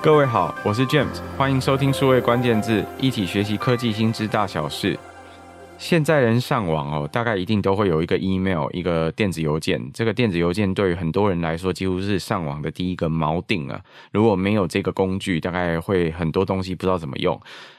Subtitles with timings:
[0.00, 4.96] 各位好，我是 James，欢迎收听数位关键字，一起学习科技新知大小事。
[5.76, 9.90] 现在人上网哦，大概一定都会有一个 email，一个电子邮件。
[9.92, 13.80] 这个电子邮件对于很多人来说，几乎是上网的第一个锚定啊。
[14.12, 17.38] 如果没有这个工具，大概会很多东西不知道怎么用。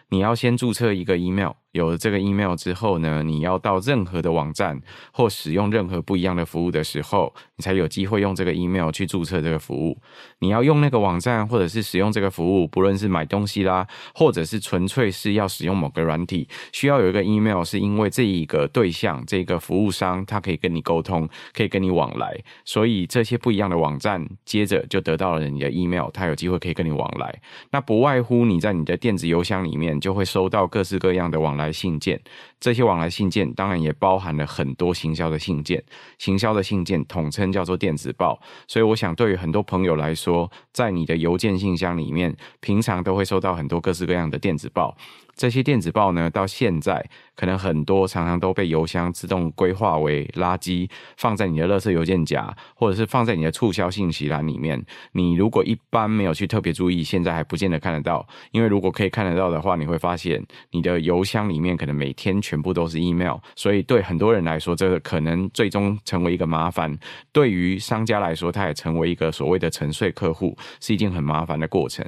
[0.09, 1.51] 你要先注册一个 email。
[1.71, 4.81] 有了这个 email 之后呢，你要到任何的网站
[5.13, 9.95] 或使用任何不一样的服务的时候，你才有机会用这个 email 去注册这个服务。
[10.39, 27.39] 你要用那个网站或者是使用这个服务，不论是买东西啦，或者是纯粹是要使用某个软体，需要有一个 email，是因为这一个对象这个服务商他可以跟你沟通，可以跟你往来，所以这些不一样的网站接着就得到了你的 email，他有机会可以跟你往来。
[27.69, 32.19] 那不外乎你在你的电子邮箱里面就会收到各式各样的往来信件，
[32.59, 35.83] 这些往来信件当然也包含了很多行销的信件，
[36.17, 38.39] 行销的信件统称叫做电子报。
[38.67, 44.95] 所以我想，对于很多朋友来说，在你的邮件信箱里面，平常都会收到很多各式各样的电子报。
[45.35, 47.09] 这些电子报呢，到现在
[47.39, 54.85] 可能很多常常都被邮箱自动规划为垃圾，放在你的垃圾邮件夹，或者是放在你的促销信息栏里面。
[55.13, 58.27] 你如果一般没有去特别注意，现在还不见得看得到。
[58.51, 63.37] 因为如果可以看得到的话，你会发现你的邮箱里面可能每天全部都是 email。
[63.55, 66.93] 所以对很多人来说，这个可能最终成为一个麻烦。
[67.31, 72.05] 对于商家来说，它也成为一个所谓的沉睡客户，是一件很麻烦的过程。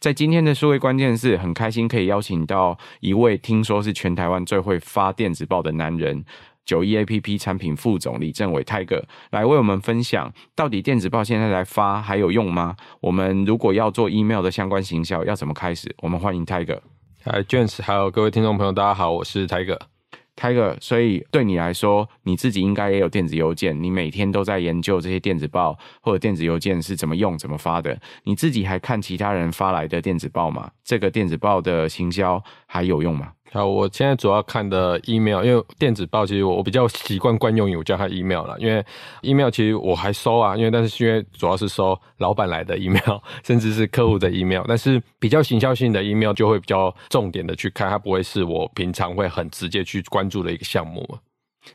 [0.00, 2.76] 在今天的数位关键字，很开心可以邀请到。
[2.98, 6.24] 一位听说是全台湾最会发电子报的男人
[6.64, 12.76] 九一 A P P 产品副总李正伟 Tiger 来为我们分享，到底电子报现在来发还有用吗？
[13.00, 15.94] 我们如果要做 email 的相关行销，要怎么开始？
[15.98, 16.78] 我们欢迎 Tiger。
[17.24, 19.78] Hi James，还有各位听众朋友，大家好，我是 Tiger。
[20.34, 28.00] Tiger，所以对你来说，你自己应该也有电子邮件，你每天都在研究这些电子报或者电子邮件是怎么用、怎么发的。
[28.24, 30.70] 你自己还看其他人发来的电子报吗？
[30.82, 33.32] 这个电子报的行销还有用吗？
[33.52, 38.56] 好，我现在主要看的 email，因为电子报其实我我比较习惯惯用，我叫它 email 了。
[38.58, 38.82] 因为
[39.20, 51.06] email 其实我还收啊，因为但是因为主要是收老板来的 email， 甚至是客户的 email，但是比较行销性的 email 就会比较重点的去看，它不会是我平常会很直接去关注的一个项目。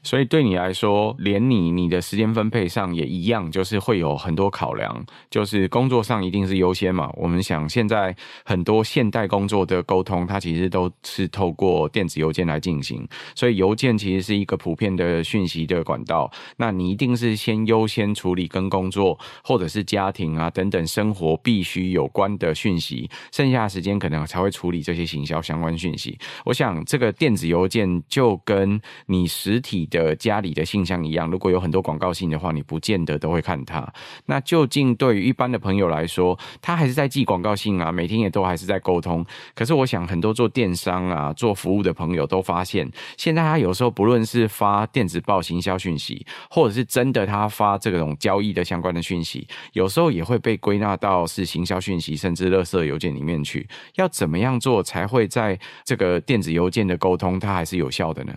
[0.03, 7.09] 所以对你来说，连你你的时间分配上也一样，就是会有很多考量，就是工作上一定是优先嘛。
[7.15, 16.29] 我们想现在很多现代工作的沟通，它其实都是透过电子邮件来进行，所以邮件其实是一个普遍的讯息的管道。
[16.57, 26.17] 那你一定是先优先处理跟工作或者是家庭啊等等生活必须有关的讯息，剩下的时间可能才会处理这些行销相关讯息。
[26.43, 29.76] 我想这个电子邮件就跟你实体。
[29.77, 33.87] 你的家里的信箱一样，如果有很多广告信的话，你不见得都会看它。
[34.25, 39.23] 那究竟对于一般的朋友来说，他还是在寄广告信啊，每天也都还是在沟通。
[39.53, 53.67] 可是我想，很多做电商啊、做服务的朋友都发现，现在他有时候不论是发电子报行销讯息，或者是真的他发这种交易的相关的讯息，有时候也会被归纳到是行销讯息，甚至垃圾邮件里面去。
[53.95, 58.33] 要怎么样做才会在这个电子邮件的沟通，它还是有效的呢？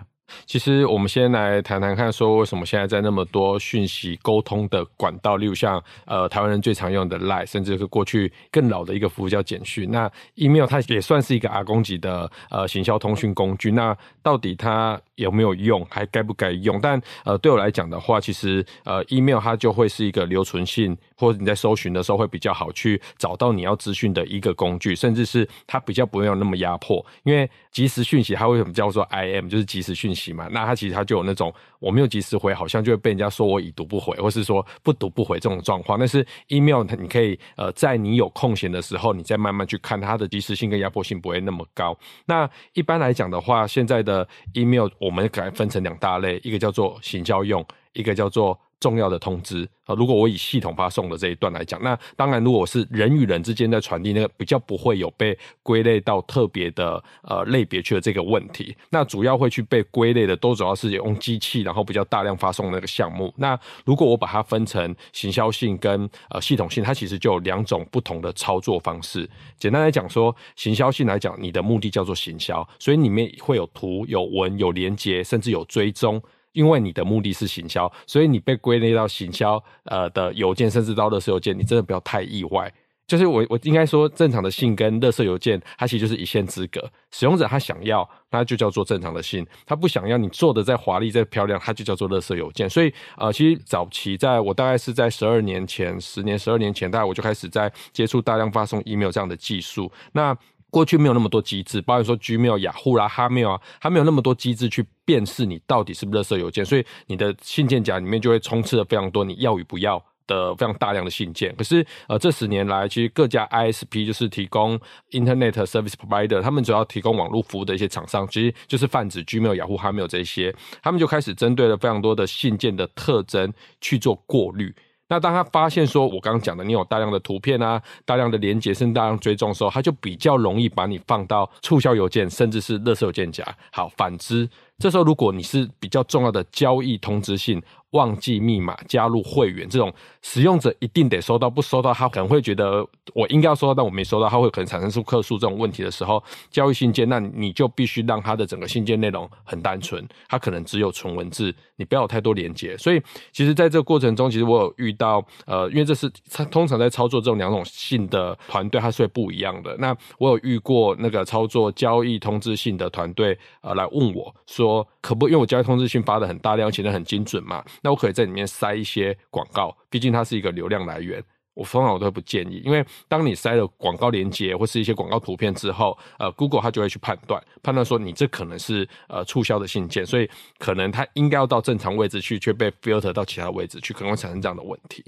[0.47, 9.91] 其实我们先来谈谈看，说为什么现在在那么多讯息沟通的管道，例如像呃台湾人最常用的 Line，甚至是过去更老的一个服务叫简讯。
[9.91, 13.71] 那 email 它也算是一个阿公级的呃行销通讯工具。
[13.73, 16.81] 那到底它有没有用，还该不该用？
[16.81, 30.20] 但呃对我来讲的话，其实呃 email 它就会是一个留存性，或者你在搜寻的时候会比较好去找到你要资讯的一个工具，甚至是它比较不会有那么压迫，因为即时讯息它为什么叫做 IM，就是即时讯息。
[30.33, 35.99] 嘛，那他其实他就有那种我没有及时回，好像就会被人家说我已读不回，或是说不读不回这种状况。
[35.99, 41.97] 但是 email 你可以呃，在你有空闲的时候，你再慢慢去看它的及时性跟压迫性不会那么高。
[42.27, 47.65] 那一般来讲的话，现在的 email 我们可分成两大类，一个叫做行销用，
[47.95, 49.95] 一个叫做重要的通知啊。
[49.95, 58.77] 如果我以系统发送的这一段来讲，那当然，如果是人与人之间在传递，那个比较不会有被归类到特别的呃类别去的这个问题。
[58.91, 63.33] 那主要会去被归类的，都主要是用机器，然后比较大量发送那个项目。
[63.37, 69.29] 那如果我把它分成行销性跟呃系统性，它其实就有两种不同的操作方式。
[69.59, 76.21] 简单来讲说，行销性来讲，你的目的叫做行销，所以里面会有图、有文、有连接，甚至有追踪。
[76.53, 82.73] 因为你的目的是行销，所以你被归类到行销呃的邮件，甚至到垃圾邮件，你真的不要太意外。
[83.07, 86.81] 就是我我应该说，正常的信跟垃圾邮件，它其实就是一线之隔。
[87.11, 92.71] 使用者他想要，那就叫做正常的信；他不想要，你做的再华丽再漂亮，它就叫做垃圾邮件。
[92.71, 99.91] 所以呃，其实早期在我大概是在十二年前、十年、十二年前，大概我就开始在接触大量发送 email 这样的技术。
[100.13, 100.33] 那
[100.71, 114.79] 过去没有那么多机制，包括说 Gmail、雅虎啦、Hotmail 啊，它没有那么多机制去辨识你到底是不是垃圾邮件，所以你的信件夹里面就会充斥了非常多你要与不要的非常大量的信件，可是呃，这十年来，其实各家 ISP 就是提供
[115.11, 124.73] Internet Service Provider，他们主要提供网络服务的一些厂商，其实就是泛指 Gmail、雅虎、Hotmail 这些，他们就开始针对了非常多的信件的特征去做过滤。
[125.11, 133.45] 那当他发现说，我刚刚讲的，你有大量的图片啊，大量的连接，甚至大量追踪的时候，他就比较容易把你放到促销邮件，甚至是垃圾邮件夹。
[133.73, 134.49] 好，反之，
[134.81, 137.63] 这时候如果你是比较重要的交易通知信。
[137.91, 139.93] 忘记密码加入会员这种
[140.23, 146.23] 使用者一定得收到，不收到他可能会觉得我应该要收到，但我没收到，他会可能产生出客诉这种问题的时候，
[146.53, 152.77] 交易信件，那你就必须让他的整个信件内容很单纯，他可能只有纯文字，你不要有太多连接。
[152.79, 153.03] 所以
[153.33, 159.77] 其实在这个过程中，其实我有遇到呃，因为这是他通常在操作这种两种信的团队，它是会不一样的。
[159.79, 164.70] 那我有遇过那个操作交易通知信的团队呃来问我说，
[165.01, 167.65] 可不因为我交易通知信发的很大量，写的很精准嘛？
[167.83, 171.23] 那我可以在里面塞一些广告，毕竟它是一个流量来源。
[171.55, 185.05] 我通常我都不建议，因为当你塞了广告链接或是一些广告图片之后，呃，Google 它就会去判断，判断说你这可能是呃促销的信件，所以可能它应该要到正常位置去，却被 filter 到其他位置去，可能会产生这样的问题。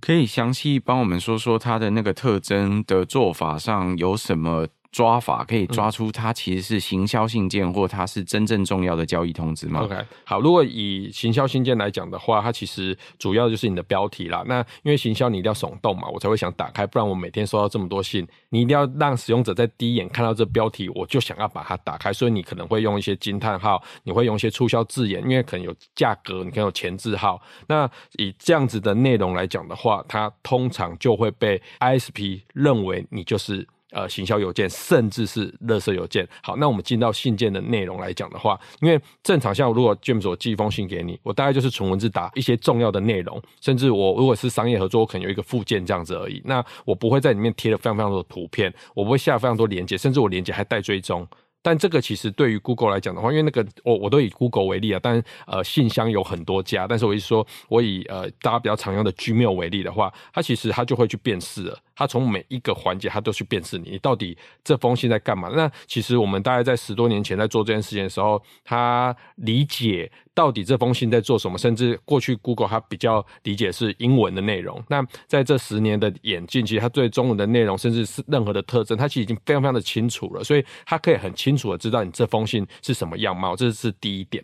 [0.00, 4.66] 可以详细帮我们说说它的那个特征的做法上有什么？
[4.92, 14.44] 抓法可以抓出它其实是行销信件，或它是真正重要的交易通知吗？OK，好，如果以行销信件来讲的话，它其实主要就是你的标题啦。
[14.46, 22.12] 那因为行销你一定要耸动嘛，我才会想打开，不然我每天收到这么多信，你一定要让使用者在第一眼看到这标题，我就想要把它打开。
[22.12, 27.40] 所以你可能会用一些惊叹号，你会用一些促销字眼，因为可能有价格，你可能有前置号。
[27.66, 33.66] 那以这样子的内容来讲的话，它通常就会被 ISP 认为你就是。
[33.92, 36.26] 呃，行销邮件甚至是垃圾邮件。
[36.42, 46.40] 好，那我们进到信件的内容来讲的话，因为正常像如果 James 我寄一封信给你，我大概就是纯文字打一些重要的内容，甚至我如果是商业合作，我可能有一个附件这样子而已。
[46.44, 51.26] 那我不会在里面贴了非常非常多的图片，我不会下非常多连接，甚至我连接还带追踪。
[51.64, 65.48] 但这个其实对于 Google 来讲的话，因为那个我我都以 Google 为例啊，但呃信箱有很多家，但是我一说我以呃大家比较常用的 Gmail 为例的话，它其实它就会去辨识了，他从每一个环节他都去辨识你，你到底这封信在干嘛？
[65.50, 70.10] 那其实我们大概在十多年前在做这件事情的时候，他理解。
[70.34, 71.58] 到底这封信在做什么？
[71.58, 74.82] 甚至过去 Google 它比较理解是英文的内容。
[74.88, 80.42] 那在这十年的演进，其实它对中文的内容，甚至是任何的特征，它其实已经非常非常的清楚了。
[80.42, 83.54] 所以它可以很清楚的知道你这封信是什么样貌。
[83.54, 84.42] 这是第一点，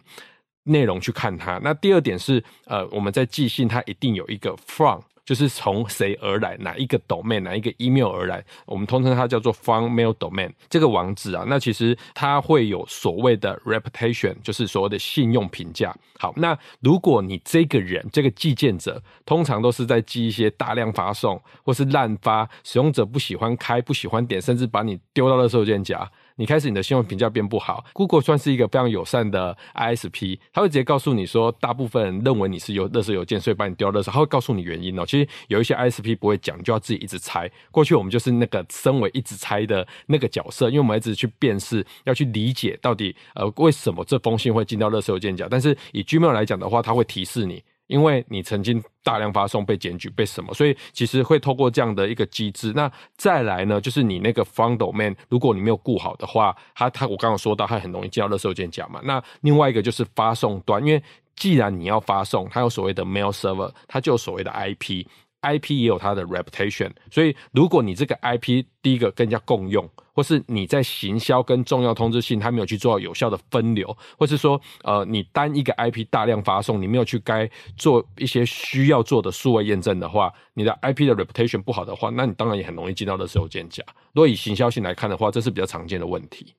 [0.65, 1.59] 内容去看它。
[1.65, 5.01] 那第二点是，呃，我们在寄信，它一定有一个 from。
[5.29, 15.95] 就是从谁而来，哪一个 domain，哪一个 email 而来，我们通称它叫做 from mail domain 这个网址啊，那其实它会有所谓的 reputation，就是所谓的信用评价。
[16.19, 26.11] 好，那如果你这个人这个寄件者，通常都是在寄一些大量发送或是滥发，使用者不喜欢开、不喜欢点，甚至把你丢到了收件夹。
[26.39, 35.05] 你开始你的信用评价变不好，Google 算是一个非常友善的 ISP，他会直接告诉你说，大部分人认为你是有垃圾邮件，所以把你丢到垃圾，他会告诉你原因哦。
[35.05, 37.51] 其实有一些 ISP 不会讲，你就要自己一直猜。
[37.73, 45.49] 过去我们就是那个身为一直猜的那个角色，因为我们一直去辨识，要去理解到底呃为什么这封信会进到垃圾邮件夹。
[45.51, 47.63] 但是以 Gmail 来讲的话，它会提示你。
[47.89, 52.73] 因为你曾经大量发送被检举被什么，所以其实会透过这样的一个机制。
[52.77, 59.01] 那再来呢，就是你那个 fundo man，如果你没有顾好的话，他他我刚刚说到，他很容易进到垃圾邮件夹嘛。
[59.03, 61.03] 那另外一个就是发送端，因为
[61.35, 65.07] 既然你要发送，它有所谓的 mail server，它就有所谓的 IP。
[65.43, 83.85] IP 也有它的 reputation，所以如果你这个 IP 第一个更加共用，或是你在行销跟重要通知信，它没有去做到有效的分流，或是说呃你单一个 IP 大量发送，你没有去该做一些需要做的数位验证的话，你的 IP 的 reputation 不好的话，那你当然也很容易进到垃圾邮件夹。
[84.13, 86.55] 如果以行销性来看的话，这是比较常见的问题。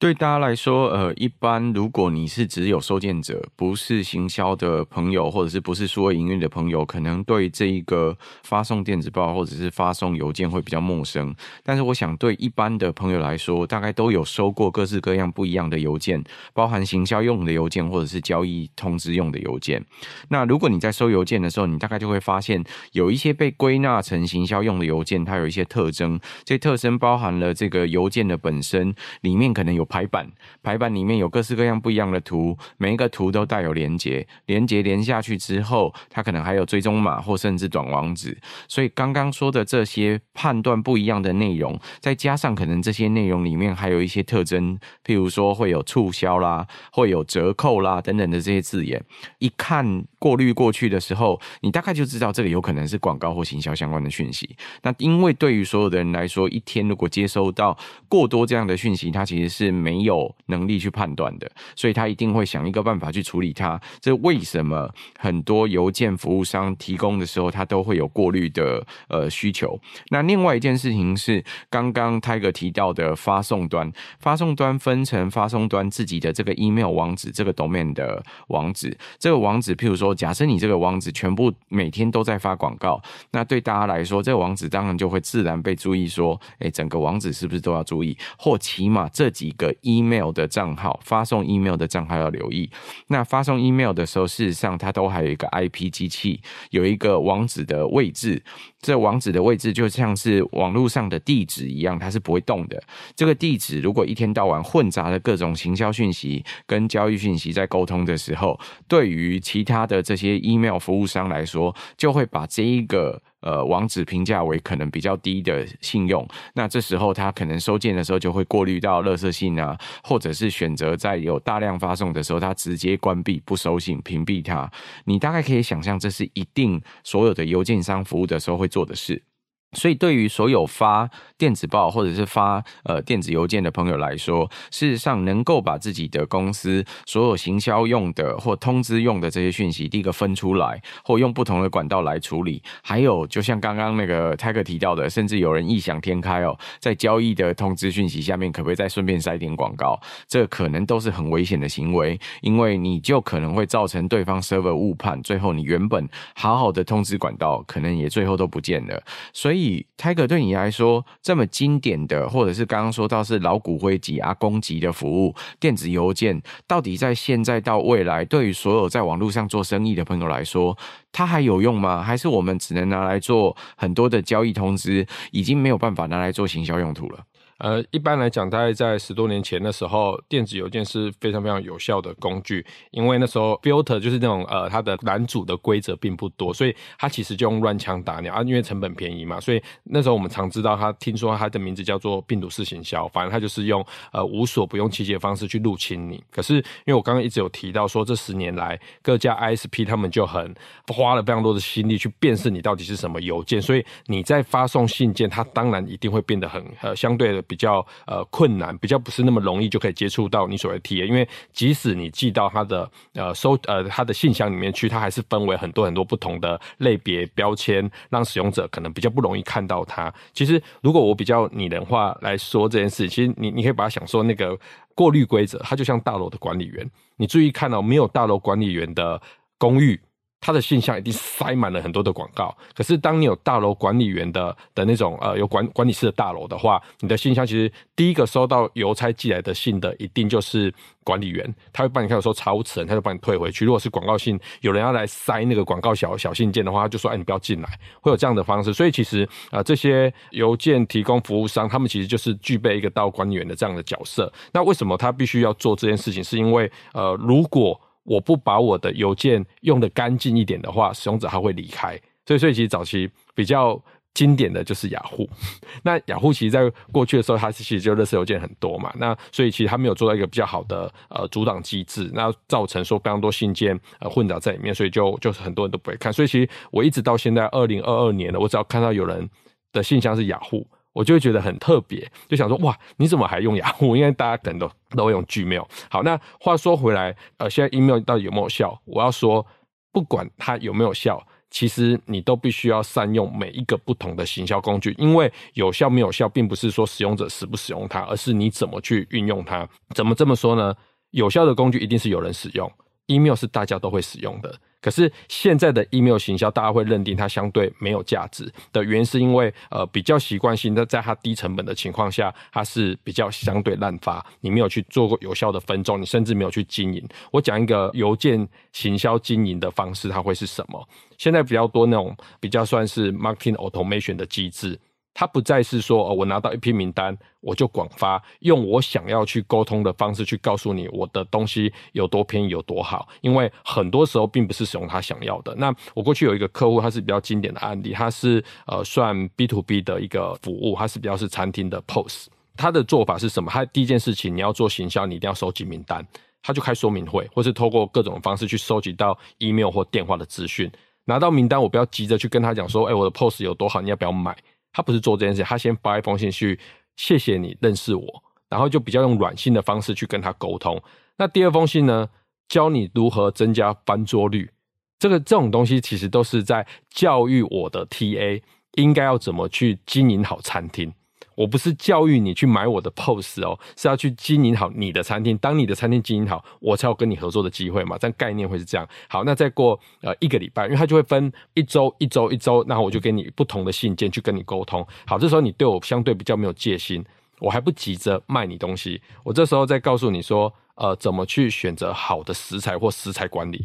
[0.00, 11.34] 对大家来说，呃，一般如果你是只有收件者，不是行销的朋友，或者是不是数位营运的朋友，可能对这一个发送电子报或者是发送邮件会比较陌生。
[11.64, 16.22] 但是，我想对一般的朋友来说，大概都有收过各式各样不一样的邮件，
[16.54, 19.84] 包含行销用的邮件或者是交易通知用的邮件。
[20.28, 22.62] 那如果你在收邮件的时候，你大概就会发现
[22.92, 26.20] 有一些被归纳成行销用的邮件，它有一些特征。
[26.44, 29.87] 这特征包含了这个邮件的本身里面可能有。
[29.88, 30.30] 排版，
[30.62, 38.38] 排版里面有各式各样不一样的图，每一个图都带有连接，连接连下去之后，它可能还有追踪码或甚至短网址。
[38.68, 49.02] 所以刚刚说的这些判断不一样的内容，再加上可能这些内容里面还有一些特征，譬如说会有促销啦，会有折扣啦等等的这些字眼，
[49.38, 54.54] 一看过滤过去的时候，你大概就知道这个有可能是广告或行销相关的讯息。
[54.82, 59.78] 那因为对于所有的人来说，一天如果接收到过多这样的讯息，他其实是。
[59.78, 63.80] 没有能力去判断的，所以他一定会想一个办法去处理它。
[64.00, 69.78] 这为什么很多邮件服务商提供的时候，他都会有过滤的呃需求？
[70.10, 78.96] 那另外一件事情是，刚刚 Tiger 提到的发送端，发送端分成发送端自己的这个 email 网址，这个 domain 的网址。
[79.18, 83.00] 这个网址，譬如说，假设你这个网址全部每天都在发广告，
[83.30, 88.16] 那对大家来说，这个网址当然就会自然被注意说，哎，整个网址是不是都要注意？
[88.36, 89.74] 或起码这几个。
[89.82, 92.68] email 的账号，发送 email 的账号要留意。
[93.06, 98.42] 那发送 email 的时候，事实上它都还有一个 IP 机器，有一个网址的位置。
[98.80, 102.82] 这网址的位置就像是网络上的地址一样，它是不会动的。
[103.16, 113.20] 这个地址如果一天到晚混杂了各种行销讯息跟交易讯息在沟通的时候，对于其他的这些 email 服务商来说，就会把这一个。
[113.40, 124.68] 呃，网址评价为可能比较低的信用，那这时候他可能收件的时候就会过滤到垃圾信啊，或者是选择在有大量发送的时候，他直接关闭不收信，屏蔽它。
[125.04, 129.22] 你大概可以想象，这是一定所有的邮件商服务的时候会做的事。
[129.72, 142.62] 所以，对于所有发电子报或者是发呃电子邮件的朋友来说，事实上能够把自己的公司所有行销用的或通知用的这些讯息，第一个分出来，或用不同的管道来处理。
[142.82, 150.00] 还有，就像刚刚那个泰克提到的，甚至有人异想天开哦，在交易的通知讯息下面，可不可以再顺便塞点广告？
[150.26, 159.02] 这可能都是很危险的行为，因为你就可能会造成对方 server 误判，最后你原本好好的通知管道，可能也最后都不见了。
[159.34, 159.57] 所以。
[159.58, 170.76] 以，Tiger 对你来说这么经典的，或者是刚刚说到是老骨灰级、啊公级的服务，电子邮件，到底在现在到未来，对于所有在网络上做生意的朋友来说，
[171.10, 172.02] 它还有用吗？
[172.02, 177.18] 还是我们只能拿来做很多的交易通知，已经没有办法拿来做行销用途了？
[177.58, 196.22] 呃，一般来讲，大概在十多年前的时候，电子邮件是非常非常有效的工具，因为那时候 filter 就是那种呃，它的拦阻的规则并不多，所以它其实就用乱枪打鸟啊，因为成本便宜嘛，所以那时候我们常知道它，听说它的名字叫做病毒式行销，反正它就是用呃无所不用其极的方式去入侵你。
[196.30, 200.54] 可是因为我刚刚一直有提到说，这十年来各家 ISP 他们就很
[200.86, 207.44] 花了非常多的心力去辨识你到底是什么邮件，所以你在发送信件，它当然一定会变得很呃相对的。
[207.48, 220.12] 比较呃困难，比较不是那么容易就可以接触到你所谓的 TA，因为即使你寄到他的呃收呃他的信箱里面去，它还是分为很多很多不同的类别标签，让使用者可能比较不容易看到它。
[220.32, 224.56] 其实如果我比较拟人化来说这件事，其实你你可以把它想说那个
[224.94, 229.20] 过滤规则，它就像大楼的管理员，你注意看到没有大楼管理员的
[229.56, 229.98] 公寓。
[230.40, 243.64] 他的信箱一定塞满了很多的广告，可是当你有大楼管理员的的那种呃有管管理室的大楼的话，你的信箱其实第一个收到邮差寄来的信的一定就是管理员，他会帮你看，有时候查无此人，他就帮你退回去。
[243.64, 247.68] 如果是广告信，有人要来塞那个广告小小信件的话，他就说：“哎，你不要进来。”
[248.00, 248.72] 会有这样的方式。
[248.72, 254.32] 所以其实啊、呃，这些邮件提供服务商，他们其实就是具备一个大楼管理员的这样的角色。
[254.52, 256.22] 那为什么他必须要做这件事情？
[256.22, 261.90] 是因为呃，如果我不把我的邮件用得干净一点的话，使用者他会离开。
[262.26, 263.80] 所以，所以其实早期比较
[264.14, 265.28] 经典的就是雅虎。
[265.84, 268.90] 那雅虎其实在过去的时候，它其实就垃圾邮件很多嘛。
[268.98, 276.10] 那所以其实它没有做到一个比较好的呃阻挡机制，那造成说非常多信件呃混杂在里面，所以就就是很多人都不会看。
[276.12, 279.28] 所以其实我一直到现在二零二二年了，我只要看到有人
[279.72, 280.66] 的信箱是雅虎。
[280.92, 283.96] 我就会觉得很特别，就想说哇，你怎么还用雅虎？
[283.96, 285.64] 因为大家可能都都会用 Gmail。
[285.90, 288.80] 好，那话说回来，呃，现在 email 到底有没有效？
[288.84, 289.46] 我要说，
[289.92, 299.68] 不管它有没有效，其实你都必须要善用每一个不同的行销工具，因为有效没有效，并不是说使用者使不使用它，而是你怎么去运用它。
[299.94, 300.74] 怎么这么说呢？
[301.10, 302.70] 有效的工具一定是有人使用
[303.08, 304.58] ，email 是大家都会使用的。
[304.80, 317.04] 可是现在的 email 行销，大家会认定它相对没有价值的原因，是因为呃比较习惯性的在它低成本的情况下，它是比较相对滥发，你没有去做过有效的分众，你甚至没有去经营。
[317.32, 320.88] 我讲一个邮件行销经营的方式，它会是什么？
[321.16, 324.78] 现在比较多那种比较算是 marketing automation 的机制。
[325.18, 333.08] 它不再是说，哦，我拿到一批名单，我就广发，用我想要去沟通的方式去告诉你我的东西有多便宜有多好。
[333.20, 335.52] 因为很多时候并不是使用他想要的。
[335.56, 342.28] 那我过去有一个客户，他是比较经典的案例，他是呃算 B to B 的一个服务，他是比较是餐厅的 POS。
[342.56, 343.50] 他的做法是什么？
[343.50, 346.06] 他第一件事情，你要做行销，你一定要收集名单，
[346.42, 350.70] 他就开说明会，或是透过各种方式去收集到 email 或电话的资讯。
[351.06, 354.36] 拿到名单，我不要急着去跟他讲说，哎，我的 POS 有多好，你要不要买？
[354.72, 356.58] 他不是做这件事，他先发一封信去
[356.96, 360.80] 谢谢你认识我，然后就比较用软性的方式去跟他沟通。
[361.16, 362.08] 那第二封信呢，
[362.48, 364.50] 教你如何增加翻桌率。
[364.98, 370.92] 这个这种东西其实都是在教育我的 TA 应该要怎么去经营好餐厅。
[371.38, 375.38] 我不是教育你去买我的 POS 哦，是要去经营好你的餐厅。
[375.38, 377.96] 当你的餐厅经营好，我才有跟你合作的机会嘛。
[377.96, 378.84] 这样概念会是这样。
[379.06, 384.84] 好，那再过呃一个礼拜，因为他就会分一周、一周、一周，那我就给你不同的信件去跟你沟通。
[385.06, 387.04] 好，这时候你对我相对比较没有戒心，
[387.38, 389.00] 我还不急着卖你东西。
[389.22, 393.64] 我这时候再告诉你说，呃，怎么去选择好的食材或食材管理。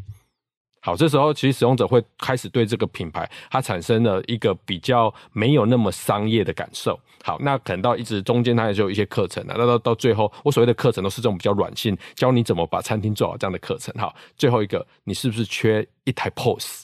[0.85, 6.99] 好，这时候其实使用者会开始对这个品牌它产生了一个比较没有那么商业的感受。
[7.23, 13.95] 好，那可能到一直中间它也就有一些课程啊，那到到最后，我所谓的课程都是这种比较软性，教你怎么把餐厅做好这样的课程。
[13.97, 16.83] 好，最后一个，你是不是缺一台 POS？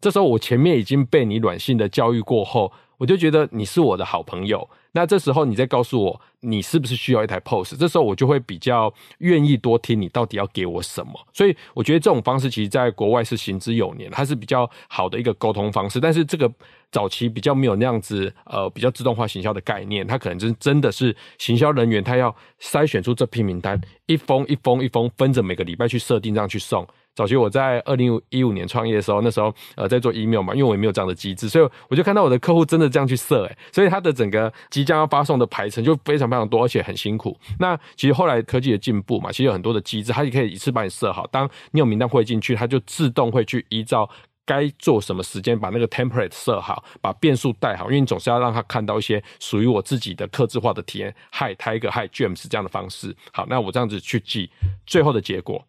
[0.00, 4.68] 这时候我前面已经被你软性的教育过后，我就觉得你是我的好朋友。
[4.98, 7.78] 那这时候你再告诉我，你是不是需要一台 POS？
[7.78, 11.12] 这时候我就会比较愿意多听你到底要给我什么。
[11.32, 16.00] 所以我觉得这种方式其实在国外是行之有年，它是比较好的一个沟通方式。
[16.00, 16.50] 但是这个
[16.90, 26.84] 早期比较没有那样子，呃，比较自动化行销的概念，它可能真真的是行销人员他要筛选出这批名单，一封一封一封分着每个礼拜去设定这样去送。
[27.18, 37.36] 早期我在二零一五年创业的时候，那时候呃在做 email 嘛，因为我也没有这样的机制，所以我就看到我的客户真的这样去设，诶，所以他的整个即将要发送的排程就非常非常多，而且很辛苦。
[37.58, 41.26] 那其实后来科技的进步嘛，其实有很多的机制，它也可以一次帮你设好。
[41.32, 44.08] 当你有名单汇进去，它就自动会去依照
[44.46, 51.12] 该做什么时间把那个 template 设好，把变数带好，因为你总是要让他看到一些属于我自己的客制化的体验。
[51.32, 53.16] Hi Tiger，Hi James 这样的方式。
[53.32, 54.48] 好，那我这样子去记
[54.86, 55.64] 最后的结果。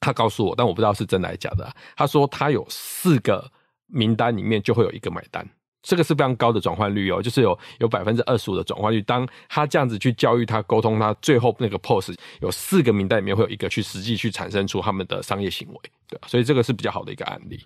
[0.00, 1.70] 他告诉我，但我不知道是真的还是假的。
[1.94, 3.50] 他说他有四个
[3.86, 5.46] 名单里面就会有一个买单，
[5.82, 9.02] 这个是非常高的转换率哦，就是有有百分之二十五的转换率。
[9.02, 17.60] 当他这样子去教育他、沟通他，最后那个 POS 有四个名单里面会有一个去实际去产生出他们的商业行为，对啊，所以这个是比较好的一个案例。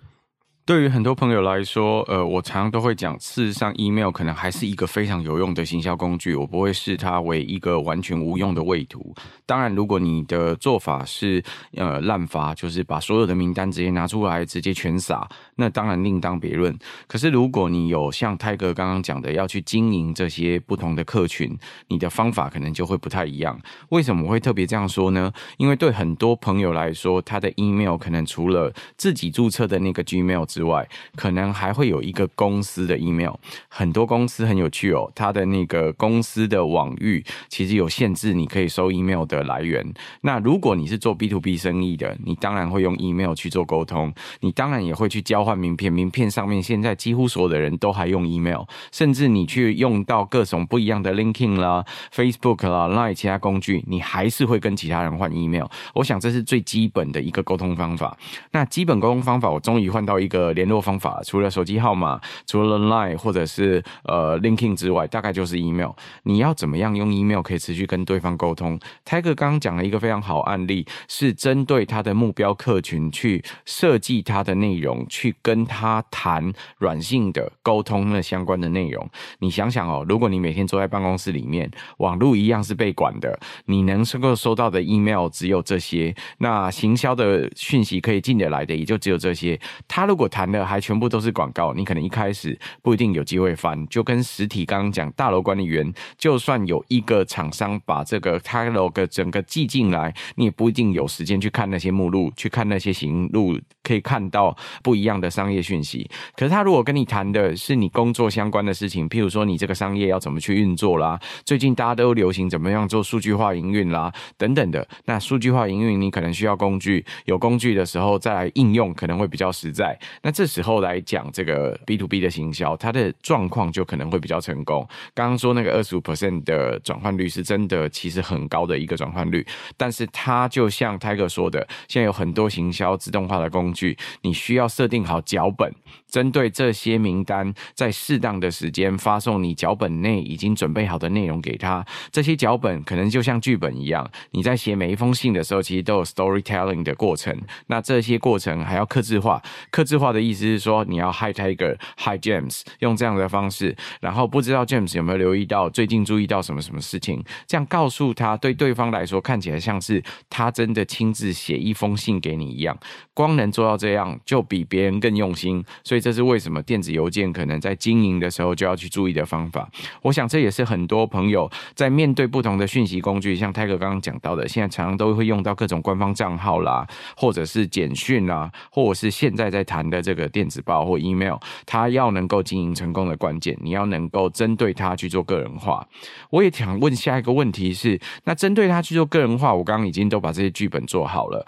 [0.65, 9.13] 对于很多朋友来说，呃，我常常都会讲，事实上，email 可能还是一个非常有用的行销工具，我不会视它为一个完全无用的位图。
[9.45, 11.43] 当然，如果你的做法是
[11.75, 16.75] 呃滥发，就是把所有的名单直接拿出来，直接全撒，那当然另当别论。
[17.05, 21.55] 可是，如果你有像泰哥刚刚讲的，要去经营这些不同的客群，
[21.89, 23.55] 你的方法可能就会不太一样。
[23.89, 25.31] 为什么我会特别这样说呢？
[25.57, 30.54] 因为对很多朋友来说，他的 email 可能除了自己注册的那个 Gmail。
[30.55, 30.87] 之外，
[31.17, 33.33] 可能还会有一个公司的 email。
[33.67, 39.85] 很多公司很有趣哦，它的那个公司的网域其实有限制，你可以收 email 的来源。
[40.21, 45.91] 那如果你是做 B to B 生意的，你当然会用 email 去做沟通，你当然也会去交换名片。
[45.91, 48.61] 名片上面现在几乎所有的人都还用 email，
[48.93, 55.65] 甚至你去用到各种不一样的 linking 啦、Facebook 啦、Line 其他工具，你还是会跟其他人换 email。
[55.95, 58.17] 我想这是最基本的一个沟通方法。
[58.51, 60.44] 那基本沟通方法，我终于换到一个。
[60.53, 65.91] 联络方法除了手机号码，除了 Line 或者是呃 Linking 之外，大概就是 email。
[66.23, 79.09] 你要怎么样用 email 可以持续跟对方沟通？Tiger 刚刚讲了一个非常好案例，是针对他的目标客群去设计他的内容，去跟他谈软性的沟通的相关的内容。
[79.39, 89.59] 你想想哦，如果你每天坐在办公室里面，网络一样是被管的，你能够收到的 email 只有这些，那行销的讯息可以进得来的也就只有这些。
[89.87, 93.87] 他如果谈的还全部都是广告，你可能一开始不一定有机会翻。
[93.87, 106.09] 就跟实体刚刚讲，大楼管理员，就算有一个厂商把这个 catalog 整个寄进来，你也不一定有时间去看那些目录，去看那些行路可以看到不一样的商业讯息。
[106.35, 114.85] 可是他如果跟你谈的是你工作相关的事情，譬如说你这个商业要怎么去运作啦，最近大家都流行怎么样做数据化营运啦，等等的。
[115.05, 119.97] 那数据化营运你可能需要工具，有工具的时候再来应用可能会比较实在。
[120.23, 124.87] 那这时候来讲这个 B to B 的行销，它的状况就可能会比较成功。
[125.13, 129.45] 刚刚说那个二十五 percent 的转换率是真的，其实很高的一个转换率，
[129.77, 135.71] 但是它就像 Tiger 说的，现在有很多行销自动化的工具，你需要设定好脚本，
[136.07, 141.85] 针对这些名单，在适当的时间发送你脚本内已经准备好的内容给他。
[142.11, 147.39] 这些脚本可能就像剧本一样，你在写每一封信的时候，其实都有 storytelling 的过程。
[147.67, 162.77] 那这些过程还要克制化，克制化的意思是说，你要 Hi Tiger，Hi James，用这样的方式，然后不知道 James 有没有留意到最近注意到什么什么事情，这样告诉他，对对方来说看起来像是他真的亲自写一封信给你一样。
[163.13, 165.63] 光能做到这样，就比别人更用心。
[165.83, 169.69] 所以这是为什么电子邮件可能在经营的时候就要去注意的方法。
[170.01, 185.85] 我想这也是很多朋友在面对不同的讯息工具，像泰哥刚刚讲到的，现在常常都会用到各种官方账号啦，或者是简讯啦，或者是现在在谈的这个电子报或 email，它要能够经营成功的关键，你要能够针对它去做个人化。
[186.29, 191.45] 我也想问下一个问题是，那针对它去做个人化，我刚刚已经都把这些剧本做好了。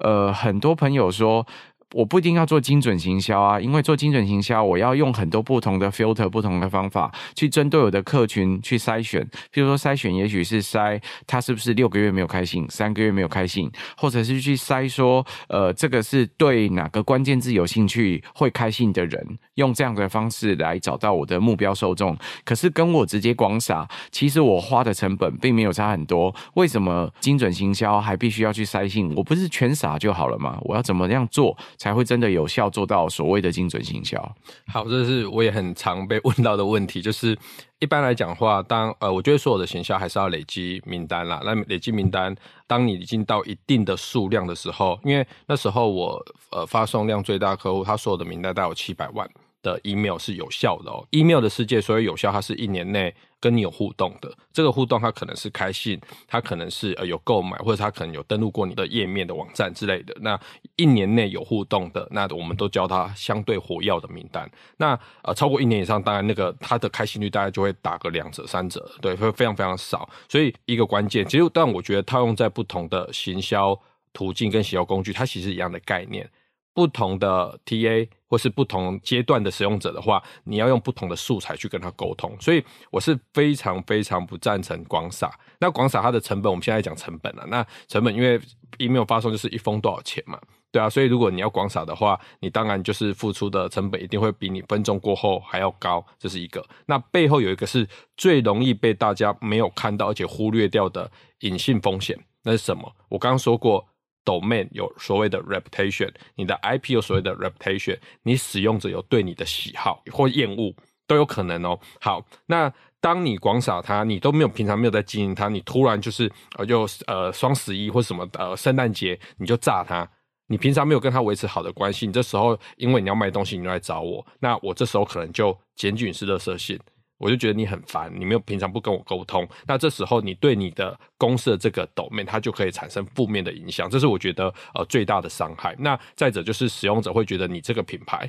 [0.00, 1.46] 呃，很多朋友说，
[1.92, 9.22] 我不一定要做精准行销啊，因为做精准行销，我要用很多不同的 filter、不同的方法去针对我的客群去筛选。
[9.52, 22.16] 譬如说筛选，也许是筛他是不是六个月没有开信，三个月没有开信，或者是去筛说，呃，这个是对哪个关键字有兴趣会开信的人，用这样的方式来找到我的目标受众。
[22.44, 26.32] 可是跟我直接广撒，其实我花的成本并没有差很多。
[26.54, 29.12] 为什么精准行销还必须要去筛信？
[29.16, 30.56] 我不是全撒就好了吗？
[30.62, 31.56] 我要怎么样做？
[31.80, 34.20] 才会真的有效做到所谓的精准行销。
[34.66, 37.34] 好，这是我也很常被问到的问题，就是
[37.78, 41.40] 一般来讲话，当呃，我觉得所有的行销还是要累积名单啦。
[41.42, 49.26] 那累积名单，当你已经到一定的数量的时候，因为那时候我呃发送量最大客户，他所有的名单大概有七百万
[49.62, 51.06] 的 email 是有效的哦。
[51.10, 53.14] email 的世界，所谓有效，它是一年内。
[53.42, 60.14] 跟你有互动的这个互动，它可能是开信，它可能是呃有购买，或者它可能有登录过你的页面的网站之类的。
[60.20, 60.38] 那
[60.76, 64.46] 一年内有互动的，那我们都叫它相对活跃的名单。
[64.76, 64.88] 那
[65.22, 70.06] 呃超过一年以上，当然那个它的开信率大概就会打个两折、三折，对，会非常非常少。
[70.28, 73.74] 所以一个关键，其实但我觉得套用在不同的行销
[74.12, 76.30] 途径跟行销工具，它其实一样的概念。
[76.72, 85.30] 不同的 TA 或是不同阶段的使用者的话，你要用不同的素材去跟他沟通，所以我是非常非常不赞成广撒。
[85.58, 87.44] 那广撒它的成本，我们现在讲成本了。
[87.48, 88.40] 那成本因为
[88.78, 96.64] email 发送就是一封多少钱嘛，对啊，所以如果你要广撒的话，你当然就是付出的成本一定会比你分众过后还要高，这是一个。
[96.86, 102.94] 那背后有一个是最容易被大家没有看到而且忽略掉的隐性风险，那是什么？
[103.08, 103.84] 我刚刚说过。
[104.24, 110.74] Domain 有所谓的 reputation，你的 IP 有所谓的 reputation，你使用者有对你的喜好或厌恶
[111.06, 111.78] 都有可能哦。
[112.00, 120.08] 好，那当你广撒它，你都没有平常没有在经营它，你突然就是呃就呃双十一或什么呃圣诞节你就炸它，
[120.46, 126.78] 你平常没有跟他维持好的关系，你这时候因为你要卖东西，你就来找我，那我这时候可能就检举是垃圾信。
[127.20, 135.76] 我就觉得你很烦，你没有平常不跟我沟通，那这时候你对你的公司的这个 domain 它就可以产生负面的影响，这是我觉得呃最大的伤害。
[135.78, 138.28] 那再者就是使用者会觉得你这个品牌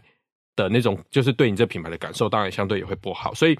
[0.58, 3.34] 的那种，就是对你这品牌的感受，当然相对也会不好。
[3.34, 3.58] 所以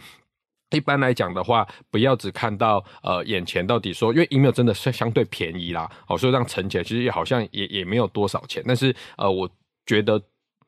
[0.72, 9.50] 一般来讲的话，不要只看到呃眼前到底说，因为 email 真的是相对便宜啦，哦，所以让存起来其实也好像也也没有多少钱，但是呃我
[9.86, 10.22] 觉得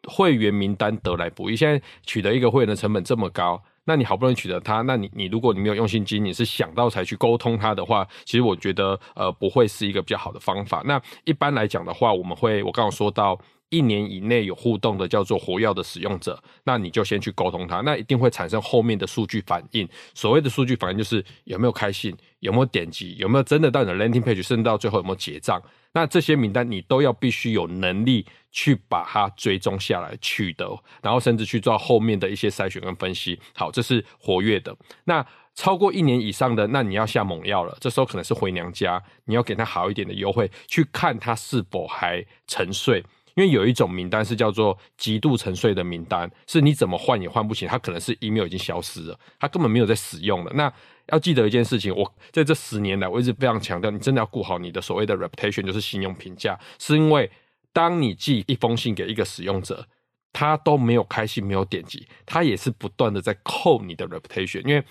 [0.08, 3.62] 会员名单得来不易，现在取得一个会员的成本这么高。
[3.86, 10.82] 那你好不容易取得它，那你你如果你没有用心经营，你是想到才去沟通它的话，其实我觉得呃不会是一个比较好的方法。
[10.86, 13.38] 那一般来讲的话，我们会我刚刚说到
[13.74, 19.90] 一年以内有互动的叫做活跃的使用者，那你就先去沟通它，那一定会产生后面的数据反应。
[20.14, 25.60] 所谓的数据反应就是有没有开信，有没有点击，有没有真的到你的 landing page，甚至到最后有没有结账。
[25.96, 33.40] 那这些名单你都要必须有能力去把它追踪下来取得，然后甚至去做后面的一些筛选跟分析。
[33.56, 34.76] 好，这是活跃的。
[35.06, 37.78] 那超过一年以上的，那你要下猛药了。
[37.80, 43.04] 这时候可能是回娘家，你要给他好一点的优惠，去看他是否还沉睡。
[43.36, 50.52] 因为有一种名单是叫做极度沉睡的名单，是你怎么换也换不起，它可能是 email 已经消失了，它根本没有在使用了。
[50.54, 50.72] 那
[51.08, 57.30] 要记得一件事情，我在这十年来，我一直非常强调，你真的要顾好你的所谓的 reputation，就是信用评价，是因为
[57.74, 59.86] 当你寄一封信给一个使用者，
[60.32, 64.84] 他都没有开信，没有点击，他也是不断的在扣你的 reputation，因为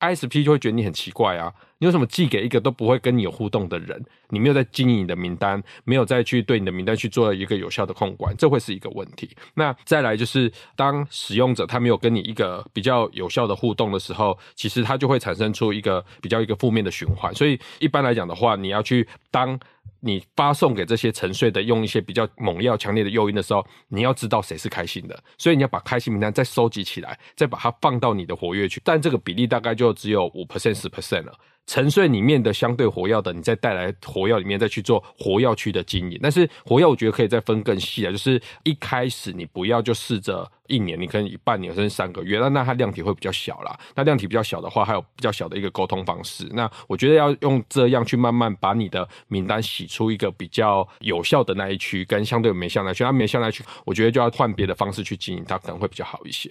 [0.00, 4.02] ISP 就会觉得你很奇怪啊，你为什么寄给一个都不会跟你有互动的人？
[4.30, 9.28] 你没有在经营你的名单，没有再去对你的名单去做一个有效的控管，这会是一个问题。
[9.54, 17.34] 那再来就是，当使用者他没有跟你一个比较有效的互动的时候，其实他就会产生出一个比较一个负面的循环。
[17.34, 19.58] 所以一般来讲的话，你要去当。
[20.00, 31.32] 你发送给这些沉睡的，用一些比较猛药、强烈的诱因的时候，你要知道谁是开心的，所以你要把开心名单再收集起来，再把它放到你的活跃去，但这个比例大概就只有五 percent、十 percent 了。
[31.66, 36.18] 沉睡里面的相对活跃的，你再带来活跃里面再去做活跃区的经营。
[36.20, 43.78] 但是活跃我觉得可以再分更细啊，就是一开始你不要就试着一年，你可能以半年甚至三个月，那那它量体会比较小啦。
[43.94, 46.48] 那量体比较小的话，还有比较小的一个沟通方式。
[46.50, 56.50] 那我觉得要用这样去慢慢把你的名单洗出一个比较有效的那一区，跟相对没效那区，那没效那区，我觉得就要换别的方式去经营，它可能会比较好一些。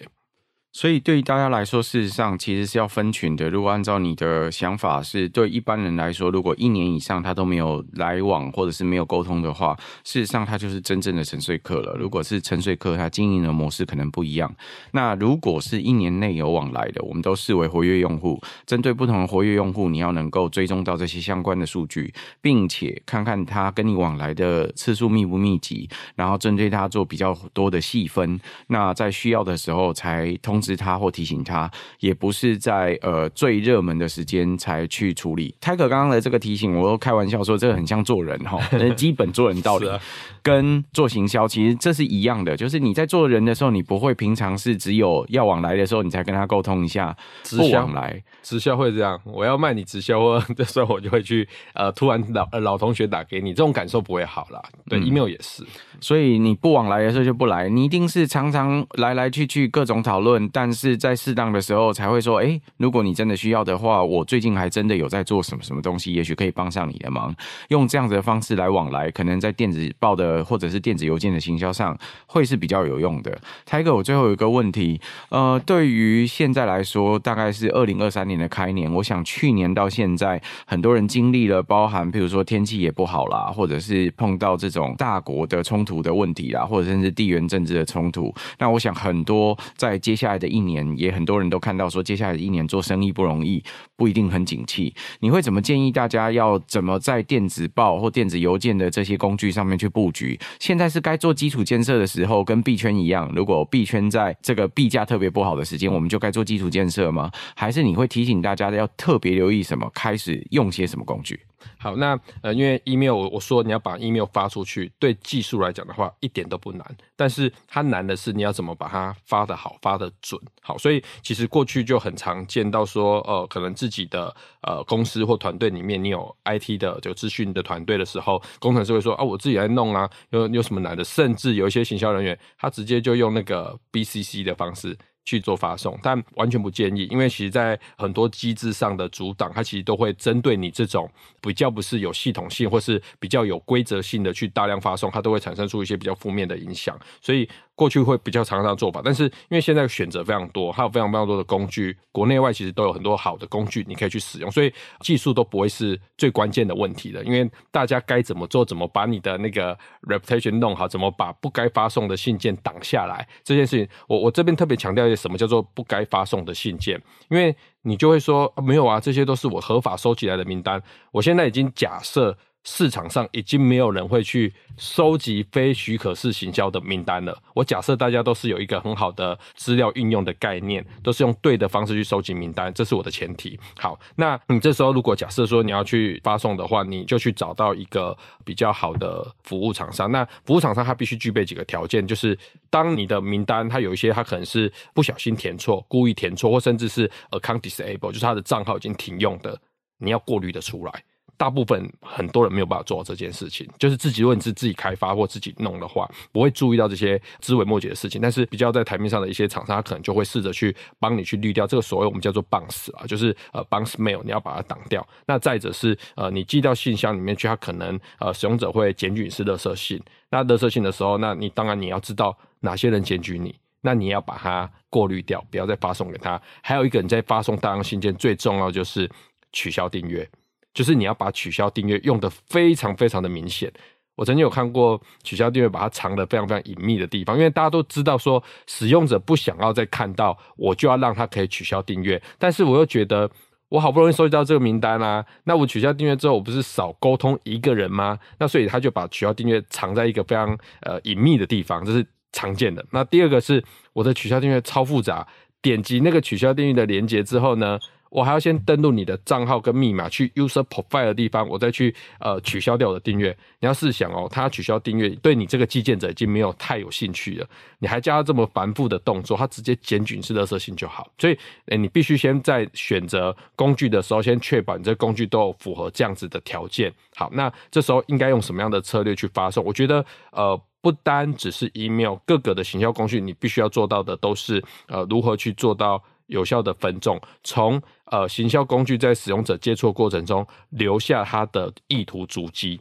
[0.71, 3.49] 所以对于大家来说，事实上其实是要分群的。
[3.49, 11.95] 如果按照你的想法，是对一般人来说，如果一年以上他都没有来往或者是没有沟通的话，事实上他就是真正的沉睡客了。
[11.97, 14.53] 如果是沉睡客，他经营的模式可能不一样。
[14.91, 18.39] 那如果是一年内有往来的，我们都视为活跃用户。
[18.67, 28.39] 针对不同的活跃用户，你要能够追踪到这些相关的数据，并且看看他跟你往来的次数密不密集，然后针对他做比较多的细分。
[28.67, 30.58] 那在需要的时候才通。
[30.59, 35.55] 通知他或提醒他，也不是在呃最热门的时间才去处理。
[35.61, 38.59] 泰克刚刚的这个提醒，我都开玩笑说，这个很像做人哈，
[38.97, 39.97] 基本做人道理，啊、
[40.43, 42.57] 跟做行销其实这是一样的。
[42.57, 47.15] 就是你在做人的时候，你不会平常是只有要往来的时候，你才跟他沟通一下，
[47.51, 48.21] 不往来。
[48.41, 54.61] 直销会这样，我要卖你直销， 这时候我就会去呃，突然老老同学打给你，这种感受不会好啦。
[54.89, 55.63] 对、嗯、，email 也是。
[56.01, 60.48] 所以你不往来的时候就不来，你一定是常常来来去去各种讨论。
[60.51, 67.35] 但是在适当的时候才会说，哎、如果你真的需要的话，我最近还真的有在做什么什么东西，也许可以帮上你的忙。
[67.69, 73.37] 用这样子的方式来往来，可能在电子报的或者是电子邮件的行销上会是比较有用的。
[73.65, 88.33] 泰哥，我最后有一个问题，呃，对于现在来说，大概是二零二三年的开年，我想去年到现在，很多人经历了包含，譬如说天气也不好啦，或者是碰到这种大国的冲突的问题啦，或者甚至地缘政治的冲突。
[88.57, 90.79] 那我想很多在接下来的一年。
[90.97, 93.61] 也很多人都看到说，接下来一年做生意不容易，
[93.95, 94.93] 不一定很景气。
[95.19, 100.39] 你会怎么建议大家要怎么在电子报或电子邮件的这些工具上面去布局？
[100.59, 107.29] 现在是该做基础建设的时候，跟币圈一样，如果币圈在这个币价特别不好的时间，我们就该做基础建设吗？
[107.55, 111.39] 还是你会提醒大家要特别留意什么，开始用些什么工具？
[111.77, 120.39] 好，那呃，因为 email 我我说你要把 email 发出去，对技术来讲的话一点都不难，但是它难的是你要怎么把它发得好，发得准。
[120.61, 131.03] 好，所以其实过去就很常见到说，呃，可能自己的呃公司或团队里面你有 IT 的就资讯的团队的时候，工程师会说啊，我自己来弄啊，有有什么难的？
[131.03, 134.97] 甚至有一些行销人员，他直接就用那个 BCC 的方式。
[135.25, 141.09] 去做发送，但完全不建议，因为其实，在很多机制上的阻挡，它其实都会针对你这种
[141.41, 147.47] 比较不是有系统性或是比较有规则性的去大量发送，它都会产生出一些比较负面的影响，所以。
[147.79, 157.23] 过去会比较常常做法，但是因为现在选择非常多，还有非常非常多的工具，国内外其实都有很多好的工具你可以去使用，所以技术都不会是最关键的问题的。
[157.23, 159.77] 因为大家该怎么做，怎么把你的那个
[160.09, 172.37] reputation 弄好，怎么把不该发送的信件挡下来，这件事情，我我这边特别强调一些什么叫做不该发送的信件，因为你就会说，没有啊，这些都是我合法收集来的名单，我现在已经假设。
[172.71, 177.35] 市场上已经没有人会去收集非许可式行销的名单了。
[177.55, 183.59] 我假设大家都是有一个很好的资料运用的概念，都是用对的方式去收集名单，这是我的前提。
[183.75, 190.11] 好，那你这时候如果假设说你要去发送的话，你就去找到一个比较好的服务厂商。
[190.11, 192.37] 那服务厂商他必须具备几个条件，就是
[192.69, 199.59] 当你的名单它有一些它可能是不小心填错、故意填错，或甚至是 account disable，就是他的账号已经停用的，
[199.97, 201.03] 你要过滤得出来。
[201.39, 208.19] 大部分很多人没有办法做到这件事情，就是自己如果你是自己开发或自己弄的话，不会注意到这些枝微末节的事情。
[208.19, 215.07] 但是比较在台面上的一些厂商，他可能就会试着去帮你去滤掉这个所谓我们叫做 bounce 啊，就是呃 bounce mail，你要把它挡掉。
[215.25, 219.97] 那再者是呃你寄到信箱里面去，他可能呃使用者会检举是垃圾信。
[220.29, 226.41] 那垃圾信的时候，那你当然你要知道哪些人检举你，那你要把它过滤掉，不要再发送给他。
[226.61, 229.09] 还有一个你在发送大量信件最重要就是
[229.53, 230.29] 取消订阅。
[230.73, 233.71] 就是你要把取消订阅用得非常非常的明显。
[234.15, 242.21] 我曾经有看过取消订阅，把它藏得非常非常隐秘的地方，因为大家都知道说使用者不想要再看到，我就要让他可以取消订阅。
[242.37, 243.31] 但是我又觉得，
[243.69, 248.19] 我好不容易收集到这个名单啊，那我取消订阅之后，我不是少沟通一个人吗？
[248.37, 252.85] 那所以他就把取消订阅藏在一个非常呃隐秘的地方，这是常见的。
[252.91, 255.25] 那第二个是我的取消订阅超复杂，
[255.61, 257.79] 点击那个取消订阅的链接之后呢，
[258.09, 263.35] 我还要先登录你的账号跟密码去 user profile 的地方，我再去呃取消掉我的订阅。
[263.59, 271.11] 你要试想哦，他取消订阅，对你这个寄件者已经没有太有兴趣了，你还加这么繁复的动作，他直接检举是垃圾信就好。
[271.17, 276.91] 所以，诶，你必须先在选择工具的时候，先确保你这工具都有符合这样子的条件。
[277.15, 279.63] 好，那这时候应该用什么样的策略去发送？
[279.63, 286.03] 我觉得，呃，不单只是 email，各个的行销工具，你必须要做到的都是，呃，如何去做到。
[286.29, 292.79] 有效的分众，从呃行销工具在使用者接触过程中留下他的意图足迹，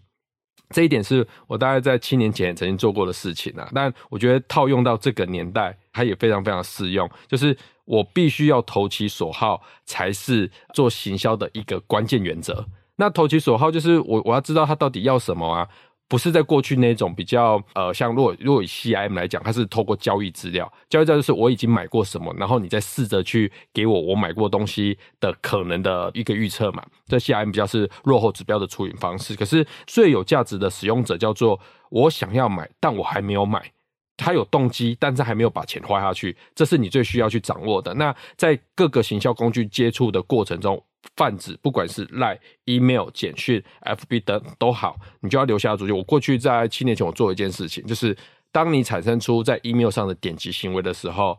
[0.71, 3.69] 这一点是我大概在七年前曾经做过的事情啊。
[3.75, 7.09] 但我觉得套用到这个年代，它也非常非常适用。
[7.27, 12.65] 就是我必须要投其所好，才是做行销的一个关键原则。
[12.97, 15.69] 那投其所好，就是我我要知道他到底要什么啊。
[16.09, 26.83] 不是在过去那种比较呃，像若若以 CIM 来讲，它是透过交易资料，交易资料就是我已经买过什么，然后你再试着去给我我买过东西的可能的一个预测嘛。
[27.07, 29.37] 这 CIM 比较是落后指标的处理方式。
[29.37, 33.71] 可是最有价值的使用者叫做我想要买，但我还没有买，
[34.17, 37.93] 他有动机，但是还没有把钱花下去，这是你最需要去掌握的。
[37.93, 40.83] 那在各个行销工具接触的过程中。
[41.19, 45.93] 泛指，不管是 Line、Email、简讯、FB 等都好，你就要留下足迹。
[45.93, 48.17] 我过去在七年前，我做一件事情，就是
[48.53, 51.37] 当你产生出在 Email 上的点击行为的时候，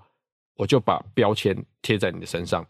[0.58, 2.66] 我就把标签贴在你的身上。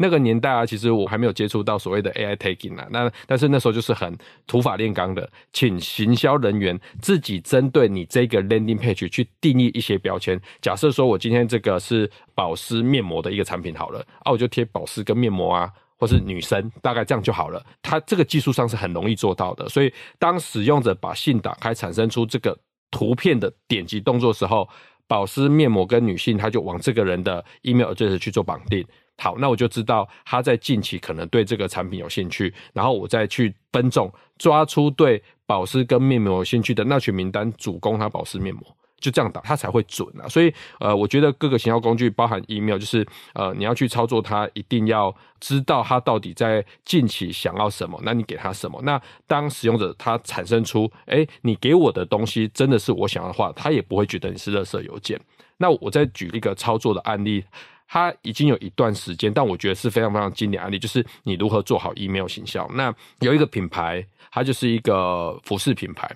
[0.00, 4.16] 那个年代啊，其实我还没有接触到所谓的 AI tagging 啊，那但是那时候就是很
[4.46, 10.40] 土法炼钢的，请行销人员自己针对你这个 landing page 去定义一些标签。
[10.60, 15.72] 假设说我今天这个是保湿面膜的一个产品好了，啊，我就贴保湿跟面膜啊。
[15.98, 17.62] 或是女生，大概这样就好了。
[17.82, 22.56] 它这个技术上是很容易做到的，所以当使用者把信打开，产生出这个
[22.90, 24.68] 图片的点击动作时候，
[25.06, 28.86] 保湿面膜跟女性，他就往这个人的 email address 去做绑定。
[29.20, 34.08] 好，那我就知道他在近期可能对这个产品有兴趣，然后我再去分众
[34.38, 38.62] 抓出对保湿跟面膜有兴趣的那群名单，主攻他保湿面膜。
[39.00, 40.28] 就这样打，它才会准啊！
[40.28, 48.80] 所以，呃，我觉得各个行销工具，包含 email，就是呃，你要去操作它，一定要知道它到底在近期想要什么，那你给它什么？
[48.82, 55.20] 那当使用者他产生出，哎，你给我的东西真的是我想要的话，他也不会觉得你是垃圾邮件。
[55.58, 57.44] 那我再举一个操作的案例，
[57.88, 62.68] 它已经有一段时间，但我觉得是非常非常经典案例，就是你如何做好 email 行销。
[62.74, 66.08] 那有一个品牌，它就是一个服饰品牌。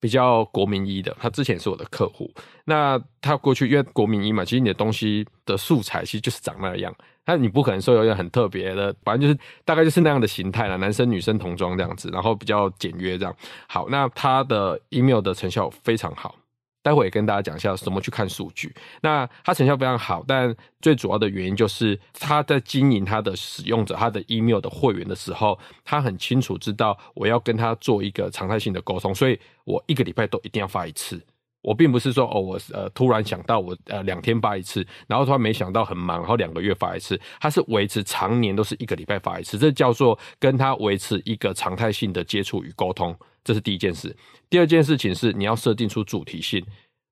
[0.00, 2.28] 比较国民一的，他之前是我的客户。
[2.64, 6.94] 那他过去因为国民一嘛，其实你的东西的素材其实就是长那样，
[7.26, 13.36] 那你不可能说有点很特别的，反正就是大概就是那样的形态了，男生女生童装这样子，然后比较简约这样。
[13.68, 16.34] 好，那他的 email 的成效非常好。
[16.82, 18.74] 待会也跟大家讲一下怎么去看数据。
[19.02, 31.20] 那它成效非常好，但最主要的原因就是他在经营他的使用者、他的 email 的会员的时候，他很清楚知道我要跟他做一个常态性的沟通，所以我一个礼拜都一定要发一次。
[31.62, 37.20] 我并不是说哦，我呃突然想到我呃两天发一次，然后突然没想到很忙，然后两个月发一次。
[37.38, 43.14] 他是维持常年都是一个礼拜发一次，这叫做跟他维持一个常态性的接触与沟通。
[43.44, 44.14] 这是第一件事。
[44.48, 46.64] 第二件事情是你要设定出主题性。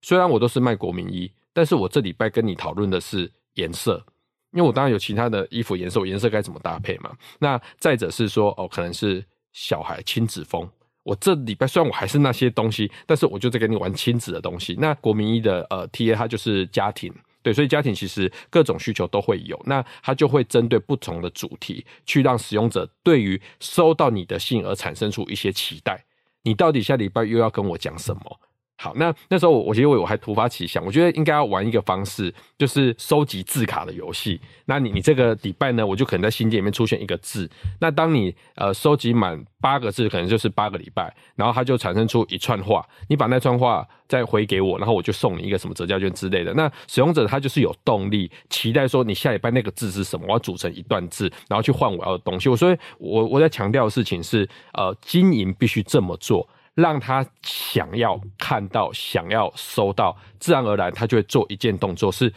[0.02, 4.04] 虽然我都是卖国民衣，但是我这礼拜跟你讨论的是颜色，
[4.52, 7.14] 因为我当然有其他的衣服颜色，我颜色该怎么搭配嘛。
[7.38, 10.68] 那再者是说，哦，可能是小孩亲子风。
[11.08, 14.76] 我这礼拜虽然我还是那些东西，但是我就在跟你玩亲子的东西。
[14.78, 17.10] 那国民一的呃 TA 它就是家庭，
[17.42, 19.58] 对，所以家庭其实各种需求都会有。
[19.64, 26.04] 那它就会针对不同的主题，去让使用者对于收到你的信而产生出一些期待。
[26.42, 28.40] 你到底下礼拜又要跟我讲什么？
[28.80, 34.40] 好，那那时候我我觉得我还突发奇想，我觉得应该要玩一个方式，就是收集字卡的游戏。
[34.66, 37.50] 那你你这个礼拜呢，我就可能在信件里面出现一个字。
[37.80, 42.86] 那当你呃收集满八个字，可能就是八个礼拜，然后它就产生出一串话。
[43.08, 46.54] 你把那串话再回给我，然后我就送你一个什么折价券之类的。
[46.54, 52.48] 那使用者他就是有动力，期待说你下礼拜那个字是什么，我要组成一段字，然后去换我要的东西。
[52.48, 56.48] 我所以我我在强调的事情是，呃，经营必须这么做。
[56.78, 62.32] 让他想要看到、想要收到，自然而然他就会做一件动作，是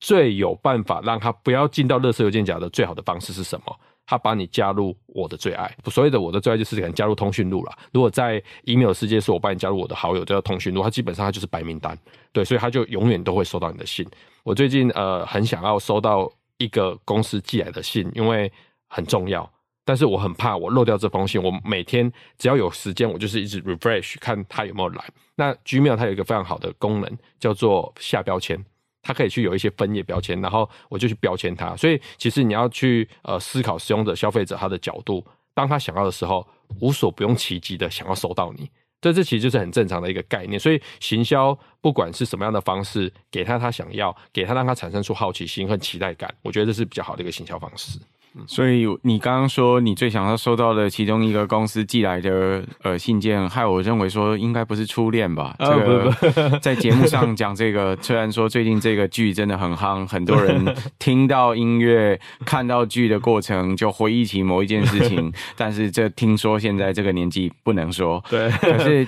[0.00, 3.78] 最有办法让他不要进到垃圾邮件夹的最好的方式是什么？
[4.06, 5.70] 他把你加入我的最爱。
[5.90, 7.72] 所谓的我的最爱就是可能加入通讯录了。
[7.92, 11.98] 如果在 email 世界是我把你加入我的好友叫通讯录，他基本上他就是白名单。
[12.32, 14.06] 对，所以他就永远都会收到你的信。
[14.44, 18.50] 我最近呃很想要收到一个公司寄来的信，因为
[18.88, 19.50] 很重要。
[19.84, 21.42] 但是我很怕我漏掉这封信。
[21.42, 25.04] 我每天只要有时间，我就是一直 refresh 看他有没有来。
[25.36, 28.64] 那 Gmail 它有一个非常好的功能，叫做下标签，
[29.02, 31.76] 它可以去有一些分页标签，然后我就去标签它。
[31.76, 36.46] 所以其实你要去呃思考使用者消费者他的角度，当他想要的时候，
[36.80, 38.70] 无所不用其极的想要收到你。
[39.00, 40.58] 这这其实就是很正常的一个概念。
[40.58, 47.98] 所以行销不管是什么样的方式，给他他想要，给他让他产生出好奇心和期待感，我觉得这是比较好的一个行销方式。
[48.46, 55.54] 所以你刚刚说你最想要收到的其中一个公司寄来的呃信件，害我认为说应该不是初恋吧？
[55.58, 68.22] 这个 在节目上讲这个，虽然说最近这个剧真的很夯，很多人听到音乐、看到剧的过程就回忆起某一件事情， 但是这听说现在这个年纪不能说。
[68.28, 69.06] 对，可是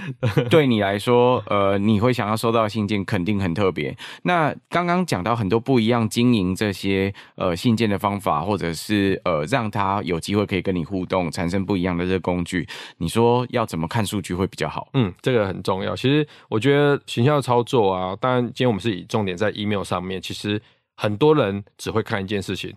[0.49, 3.97] 对你来说，呃，你会想要收到信件，肯定很特别。
[4.23, 9.16] 那刚刚讲到很多不一样经营这些呃信件的方法，或者是。
[9.25, 12.67] 呃，让他有机会可以跟你互动，产生不一样的这个工具。
[12.99, 14.89] 你说要怎么看数据会比较好？
[14.95, 15.95] 嗯，这个很重要。
[15.97, 20.21] 其实我觉得行销操作啊，当然今天我们是以重点在 email 上面。
[20.21, 20.61] 其实
[20.95, 22.75] 很多人只会看一件事情，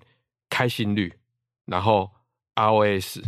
[0.49, 1.13] 开信率，
[1.65, 2.09] 然后
[2.55, 3.23] ROS，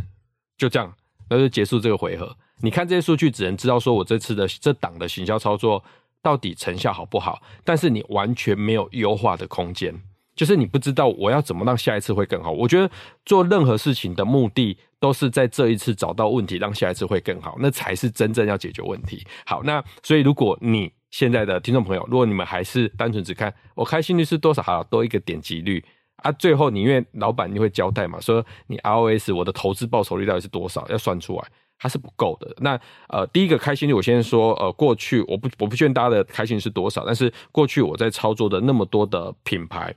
[0.58, 0.94] 就这样，
[1.30, 2.36] 那就结束这个回合。
[2.64, 5.84] 你看这些数据，只能知道说我这次的这档的行销操作
[6.22, 10.00] 到底成效好不好，但是你完全没有优化的空间。
[10.36, 12.52] 就是你不知道我要怎么让下一次会更好。
[12.52, 12.90] 我觉得
[13.26, 19.26] 做任何事情的目的都是在这一次找到问题，让下一次会更好，那才是真正要解决问题。
[19.46, 25.84] 好，那所以如果你现在的听众朋友，如果你们还是单纯只看我开心率是多少，好多一个点击率
[26.18, 31.44] 啊，最后你因为老板你会交代嘛，说你 ROS 我的投资报酬率到底是多少，要算出来，
[31.78, 32.56] 它是不够的。
[32.60, 32.80] 那
[33.10, 39.94] 呃，第一个开心率，我先说呃，过去我不我不劝大家的开心率是多少，但是过去我在操作的那么多的品牌。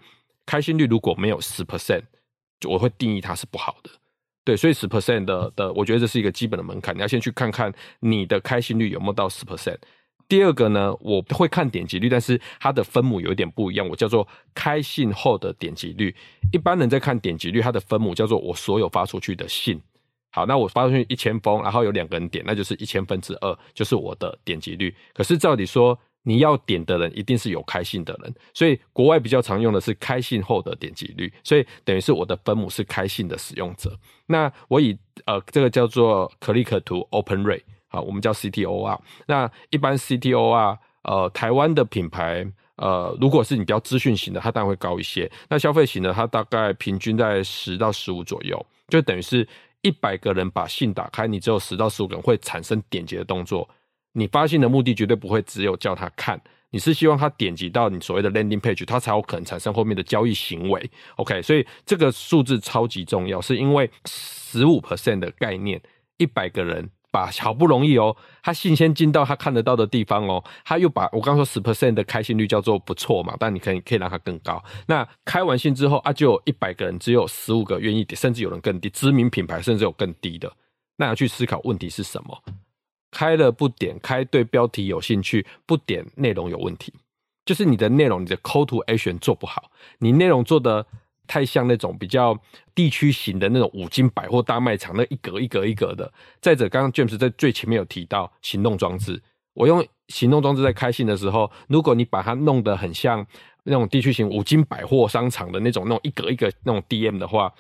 [0.47, 2.03] 开心率如果没有十 percent，
[2.61, 3.91] 就我会定义它是不好的。
[4.45, 6.95] 对，所以十 percent 的的，我觉得这是一个基本的门槛。
[6.95, 9.79] 你要先去看看你的开心率有没有到十 percent。
[10.29, 16.15] 第二个呢，我会看点击率，但是它的分母有一点不一样，我叫做开信后的点击率。
[16.53, 19.81] 一般人在看点击率，它的分母叫做我所有发出去的信。
[20.31, 24.95] 好，那我发出去一千封，然后有两个人点，那就是一千分之二，就是我的点击率。
[25.13, 33.95] 可是照理说，你要点的人一定是有开信的人，所以国外比较常用的是开信后的点击率，所以等于是我的分母是开信的使用者。
[34.27, 38.99] 那我以呃这个叫做 Click to Open Rate，好，我们叫 CTOR。
[39.27, 45.31] 那一般 CTOR，呃，台湾的品牌，呃，如果是你比较资讯型的，它当然会高一些。
[45.51, 49.47] 那消费型的，它大概平均在十到十五左右，就等于是
[49.83, 53.69] 一百个人把信打开，你只有十到十五个人会产生点击的动作。
[54.15, 56.41] 你发信的目的绝对不会只有叫他看，
[56.71, 60.91] 你是希望他点击到你所谓的 landing page，他才有可能产生后面的交易行为。
[61.17, 65.83] OK，所以这个数字超级重要，是因为十五 percent 的概念，
[66.17, 74.63] 一百个人把好不容易哦，他信先进到他看得到的地方哦，他又把我刚说十 percent 的开信率叫做不错嘛，但你可以可以让它更高。
[74.87, 80.53] 那开完信之后啊，就有一百个人，只有十五个愿意点，甚至有人更低，知名品牌甚至有更低的，
[80.97, 82.43] 那要去思考问题是什么？
[83.15, 86.93] 开了不点，开对标题有兴趣，不点内容有问题，
[87.47, 90.85] 就是你的内容，你的 call to action 做不好，你内容做的
[91.29, 92.37] 太像那种比较
[92.75, 96.13] 地区型的那种五金百货大卖场，那一格一格一格的。
[96.41, 99.23] 再者，刚刚 James 在最前面有提到行动装置，
[99.55, 103.25] 我用行动装置在开信的时候，如果你把它弄得很像
[103.63, 107.55] 那种地区型五金百货商场的那种那种一格一格那种 DM 的话。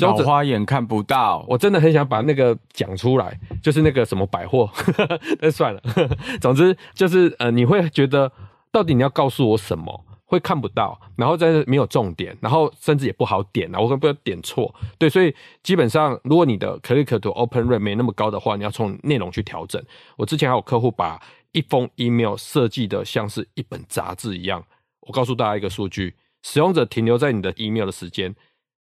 [0.00, 4.70] 老花眼看不到，我真的很想把那个讲出来，就是那个什么百货，
[5.40, 5.80] 那算了。
[6.40, 8.30] 总之就是呃，你会觉得
[8.72, 10.04] 到底你要告诉我什么？
[10.26, 14.74] 会看不到，然后在没有重点，然后甚至也不好点啊，我可能不要点错。
[14.98, 15.32] 对，所以
[15.62, 19.80] 基本上如果你的 click to open rate 没那么高的话，你要从内容去调整。
[20.16, 21.22] 我之前还有客户把
[21.52, 24.64] 一封 email 设计的像是一本杂志一样，
[25.02, 28.34] 我告诉大家一个数据：使用者停留在你的 email 的时间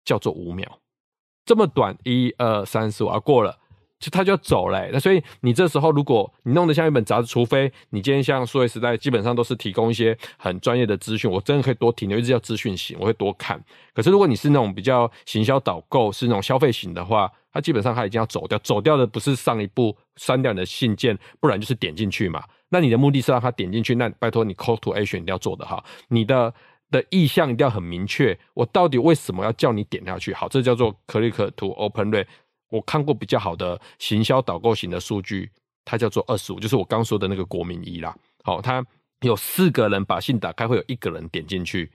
[0.06, 0.80] 叫做五秒。
[1.46, 3.58] 这么短，一二三四五啊，过了，
[4.00, 4.90] 就他就要走嘞。
[4.94, 13.62] 那所以你这时候，如果你弄得像一本杂志，除非你今天像数位时代，基本上都是提供一些很专业的资讯，我真的可以多停留，一直叫资讯型，我会多看。
[13.94, 22.44] 可是如果你是那种比较行销导购，是那种消费型的话，它基本上它已经要走掉，走掉的不是上一步删掉你的信件，不然就是点进去嘛。
[22.70, 26.54] 那你的目的是让他点进去，那拜托你 call to action 一定要做得好，你的。
[26.94, 30.32] 的意向一定要很明确，我到底为什么要叫你点下去？
[30.32, 32.28] 好，这叫做 Click to Open Rate。
[32.70, 35.50] 我看过比较好的行销导购型的数据，
[35.84, 38.16] 它叫做二十五，就是我刚说的那个国民一啦。
[38.44, 38.86] 好，它
[39.22, 41.92] 有四个人把信打开，会有一个人点进去。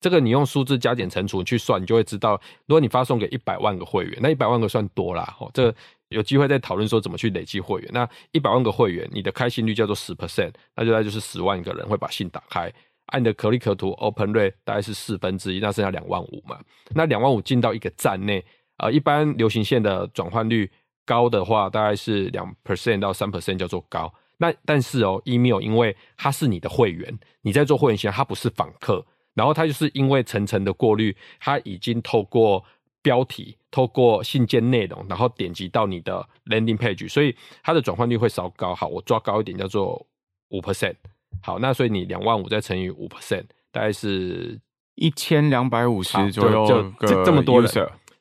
[0.00, 5.34] 这个你用数字加减乘除去算，你就会知道，如果你发送给一百万个会员，那一百万个算多啦。
[5.40, 5.74] 哦，这
[6.08, 7.90] 有机会再讨论说怎么去累积会员。
[7.90, 12.70] 那一百万个会员，你的开信率叫做十 percent，那就大概就是十万个人会把信打开。
[13.06, 16.58] 按的 click to open rate 大概是四分之一，那剩下两万五嘛。
[16.90, 18.44] 那两万五进到一个站内，
[18.78, 20.70] 呃，一般流行线的转换率
[21.04, 24.12] 高的话，大概是两 percent 到三 percent 叫做高。
[24.38, 29.04] 那但是哦，email 因为它是你的会员，你在做会员线，它不是访客。
[29.34, 32.64] 然后它就是因为层层的过滤，它已经透过
[33.02, 38.74] 标题、透过信件内容，然后点击到你的 landing page，所以它的转换率会稍高。
[38.74, 40.06] 好，我抓高一点，叫做
[40.50, 40.94] 五 percent。
[41.42, 44.58] 好，那所以你两万五再乘以五 percent，大概是
[44.94, 47.70] 一千两百五十左右，就这这么多人。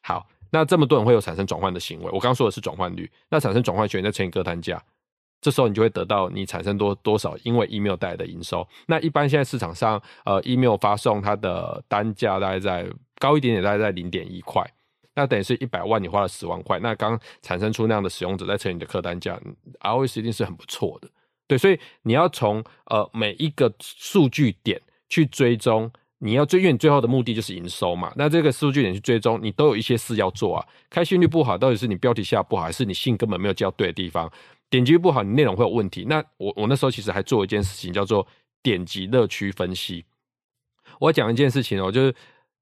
[0.01, 2.05] 好，那这么多人会有产生转换的行为。
[2.05, 4.81] 我刚刚说的是转换率，那产生转换权再乘以客单价。
[5.41, 8.65] 这时候你就会得到你产生多多少，因为 email 带来的营收。
[8.87, 12.89] 那一般现在市场上，呃，email 发送它的单价大概在
[13.19, 14.65] 高一点点，大概在零点一块。
[15.15, 16.79] 那等于是一百万，你花了十万块。
[16.79, 19.37] 那刚产生出那样的使用者，再乘以你的客单价
[19.81, 21.09] ，ROS 一定是很不错的。
[21.53, 28.11] 对，所以你要从呃每一个数据点去追踪，你要追，因为你最后的目的就是营收嘛。
[28.15, 30.65] 那这个数据点去追踪，你都有一些事要做啊。
[30.89, 34.31] 开信率不好，到底是你标题下不好，还是你信根本没有交对的地方？
[34.71, 36.05] 点击率不好，你内容会有问题。
[36.09, 38.25] 那我我那时候其实还做一件事情，叫做
[38.63, 40.05] 点击乐趣分析。
[40.99, 42.15] 我讲一件事情哦，就是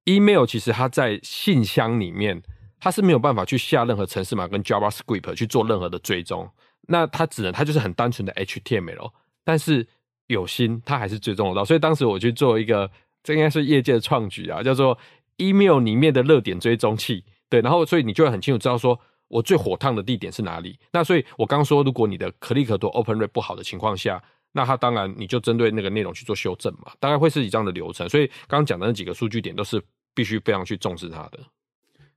[0.04, 2.42] email 其实它在信箱里面，
[2.78, 6.50] 它是没有办法去下任何程式码跟 JavaScript 去做任何的追踪。
[6.88, 9.12] 那它只能，它就是很单纯的 HTML。
[9.44, 9.88] 但是
[10.28, 11.66] 有心，它还是追踪得到。
[11.66, 12.90] 所以当时我去做一个，
[13.24, 14.98] 这应该是业界的创举啊，叫做
[15.38, 17.24] email 里面的热点追踪器。
[17.50, 19.00] 对，然后所以你就会很清楚知道说。
[19.32, 20.78] 我最火烫的地点是哪里？
[20.92, 24.22] 那所以，我刚说，如果你的 click to open rate 不好的情况下，
[24.52, 28.10] 那它当然你就针对那个内容去做修正嘛，大概会是以这样的流程。
[28.10, 29.82] 所以，刚刚讲的那几个数据点都是
[30.14, 31.40] 必须非常去重视它的。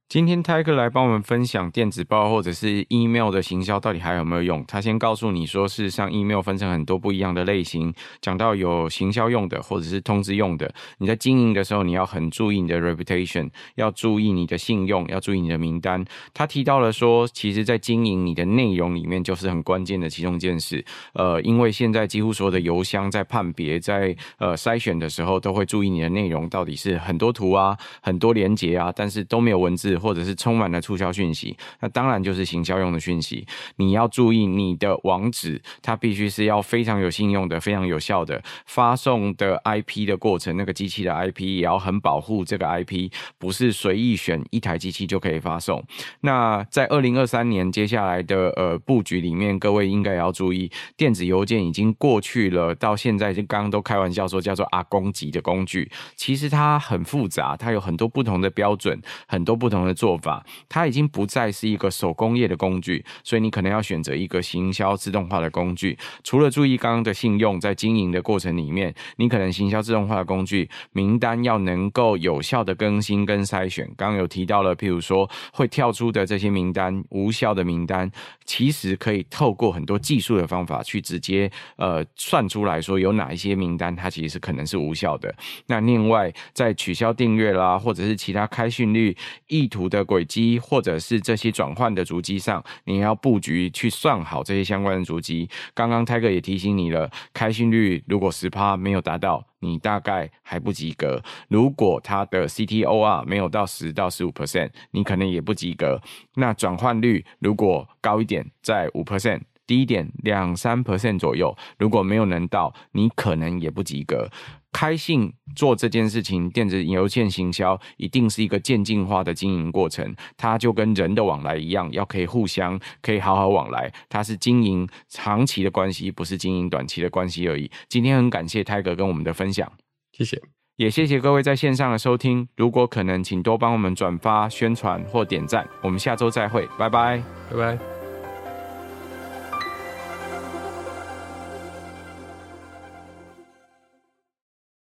[0.06, 4.62] 今天泰克来帮我们分享电子报或者是 email 的行销到底还有没有用？
[4.68, 10.72] 他先告诉你说，事实上 email 分成很多不一样的类型，讲到有行销用的或者是通知用的。
[10.98, 16.04] 你在经营的时候，你要很注意你的 reputation，要注意你的信用，要注意你的名单。
[16.32, 20.84] 他提到了说，其实，在经营你的内容里面，就是很关键的其中一件事。
[21.14, 29.93] 呃，因为现在几乎所有的邮箱在判别、在呃筛选的时候，都会注意你的内容到底是很多图啊、很多连接啊，但是都没有文字。
[29.98, 33.46] 或者是充满了促销讯息，那当然就是行销用的讯息。
[33.76, 38.42] 你要注意你的网址，它必须是要非常有信用的、非常有效的。
[38.66, 45.84] 发送的 IP 的过程，那个机器的 IP 也要很保护这个 IP，不是随意选一台机器就可以发送。
[46.22, 59.83] 那在二零二三年接下来的呃布局里面，各位应该也要注意，电子邮件已经过去了，到现在就刚刚都开玩笑说叫做阿公级的工具，其实它很复杂，它有很多不同的标准，很多不同。
[59.84, 65.96] 的做法，它已经不再是一个手工业的工具，所以你可能要选择一个行销自动化的工具。
[66.22, 73.86] 除了注意刚刚的信用，在经营的过程里面，你可能行销自动化的工具名单要能够有效的更新跟筛选。
[73.96, 78.10] 刚刚有提到了，譬如说会跳出的这些名单，无效的名单，
[78.44, 85.34] 其实可以透过很多技术的方法去直接呃算出来说有哪一些名单它其实是可能是无效的。
[85.66, 89.16] 那另外在取消订阅啦，或者是其他开讯率
[89.48, 95.50] 意图的轨迹，或者是这些转换的足迹上，你要布局去算好这些相关的足迹。
[95.74, 101.20] 刚刚泰哥也提醒你了，开心率如果十趴没有达到，你大概还不及格。
[101.48, 106.00] 如果它的 CTOR 没有到十到十五 percent，你可能也不及格。
[106.36, 114.30] 那转换率如果高一点，在五 percent，低一点两三 percent 左右，如果没有能到，你可能也不及格。
[114.74, 120.12] 开信做这件事情，电子邮件行销一定是一个渐进化的经营过程。
[120.36, 123.92] 它就跟人的往来一样，要可以互相可以好好往来。
[124.08, 127.70] 它是经营长期的关系，不是经营短期的关系而已。
[127.88, 129.70] 今天很感谢泰哥跟我们的分享，
[130.10, 130.42] 谢谢，
[130.74, 132.48] 也谢谢各位在线上的收听。
[132.56, 135.64] 如果可能，请多帮我们转发、宣传或点赞。
[135.82, 137.93] 我们下周再会，拜拜，拜拜。